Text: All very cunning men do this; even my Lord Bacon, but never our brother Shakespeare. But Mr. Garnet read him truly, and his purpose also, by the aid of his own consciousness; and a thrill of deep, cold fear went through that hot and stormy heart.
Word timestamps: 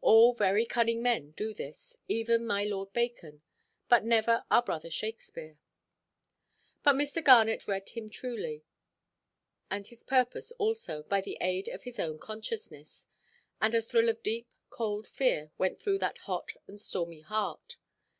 All 0.00 0.34
very 0.34 0.64
cunning 0.66 1.00
men 1.04 1.30
do 1.36 1.54
this; 1.54 1.96
even 2.08 2.44
my 2.44 2.64
Lord 2.64 2.92
Bacon, 2.92 3.42
but 3.88 4.02
never 4.04 4.44
our 4.50 4.60
brother 4.60 4.90
Shakespeare. 4.90 5.60
But 6.82 6.96
Mr. 6.96 7.22
Garnet 7.22 7.68
read 7.68 7.90
him 7.90 8.10
truly, 8.10 8.64
and 9.70 9.86
his 9.86 10.02
purpose 10.02 10.50
also, 10.58 11.04
by 11.04 11.20
the 11.20 11.38
aid 11.40 11.68
of 11.68 11.84
his 11.84 12.00
own 12.00 12.18
consciousness; 12.18 13.06
and 13.60 13.72
a 13.72 13.80
thrill 13.80 14.08
of 14.08 14.20
deep, 14.20 14.52
cold 14.68 15.06
fear 15.06 15.52
went 15.58 15.78
through 15.80 15.98
that 16.00 16.18
hot 16.26 16.54
and 16.66 16.80
stormy 16.80 17.20
heart. 17.20 17.76